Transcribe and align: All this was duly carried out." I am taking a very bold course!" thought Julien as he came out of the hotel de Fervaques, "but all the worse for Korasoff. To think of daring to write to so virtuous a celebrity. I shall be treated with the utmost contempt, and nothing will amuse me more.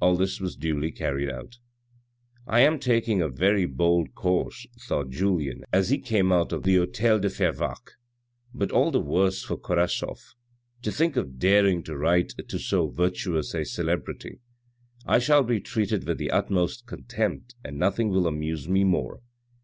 All 0.00 0.14
this 0.14 0.40
was 0.40 0.54
duly 0.54 0.92
carried 0.92 1.28
out." 1.28 1.58
I 2.46 2.60
am 2.60 2.78
taking 2.78 3.20
a 3.20 3.28
very 3.28 3.66
bold 3.66 4.14
course!" 4.14 4.64
thought 4.86 5.10
Julien 5.10 5.64
as 5.72 5.88
he 5.90 5.98
came 5.98 6.30
out 6.30 6.52
of 6.52 6.62
the 6.62 6.76
hotel 6.76 7.18
de 7.18 7.26
Fervaques, 7.28 7.96
"but 8.54 8.70
all 8.70 8.92
the 8.92 9.00
worse 9.00 9.42
for 9.42 9.56
Korasoff. 9.56 10.36
To 10.82 10.92
think 10.92 11.16
of 11.16 11.40
daring 11.40 11.82
to 11.82 11.96
write 11.96 12.32
to 12.48 12.58
so 12.60 12.86
virtuous 12.90 13.54
a 13.54 13.64
celebrity. 13.64 14.38
I 15.04 15.18
shall 15.18 15.42
be 15.42 15.58
treated 15.58 16.06
with 16.06 16.18
the 16.18 16.30
utmost 16.30 16.86
contempt, 16.86 17.56
and 17.64 17.76
nothing 17.76 18.10
will 18.10 18.28
amuse 18.28 18.68
me 18.68 18.84
more. 18.84 19.20